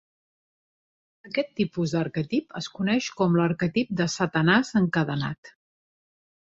[1.29, 5.57] Aquest tipus d'arquetip es coneix com l'arquetip de "Satanàs encadenat".